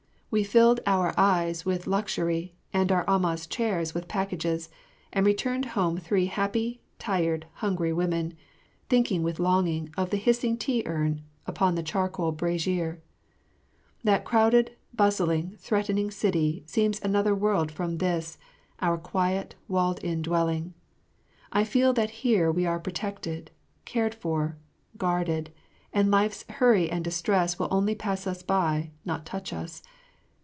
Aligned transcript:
We 0.33 0.45
filled 0.45 0.79
our 0.85 1.13
eyes 1.17 1.65
with 1.65 1.87
luxury 1.87 2.55
and 2.71 2.89
our 2.89 3.03
amahs' 3.05 3.49
chairs 3.49 3.93
with 3.93 4.07
packages, 4.07 4.69
and 5.11 5.25
returned 5.25 5.65
home 5.75 5.97
three 5.97 6.27
happy, 6.27 6.79
tired, 6.97 7.47
hungry 7.55 7.91
women, 7.91 8.35
thinking 8.87 9.23
with 9.23 9.41
longing 9.41 9.91
of 9.97 10.09
the 10.09 10.15
hissing 10.15 10.55
tea 10.55 10.83
urn 10.85 11.21
upon 11.45 11.75
the 11.75 11.83
charcoal 11.83 12.31
brazier. 12.31 13.01
That 14.05 14.23
crowded, 14.23 14.71
bustling, 14.93 15.57
threatening 15.59 16.09
city 16.09 16.63
seems 16.65 17.01
another 17.01 17.35
world 17.35 17.69
from 17.69 17.97
this, 17.97 18.37
our 18.79 18.97
quiet, 18.97 19.55
walled 19.67 19.99
in 19.99 20.21
dwelling. 20.21 20.73
I 21.51 21.65
feel 21.65 21.91
that 21.95 22.09
here 22.23 22.49
we 22.49 22.65
are 22.65 22.79
protected, 22.79 23.51
cared 23.83 24.15
for, 24.15 24.55
guarded, 24.97 25.49
and 25.91 26.09
life's 26.09 26.45
hurry 26.47 26.89
and 26.89 27.03
distress 27.03 27.59
will 27.59 27.67
only 27.69 27.95
pass 27.95 28.25
us 28.25 28.41
by, 28.43 28.91
not 29.03 29.25
touch 29.25 29.51
us. 29.51 29.83